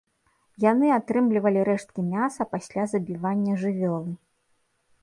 Яны 0.63 0.87
атрымлівалі 0.99 1.59
рэшткі 1.69 2.01
мяса 2.15 2.49
пасля 2.55 2.83
забівання 2.95 3.53
жывёлы. 3.67 4.11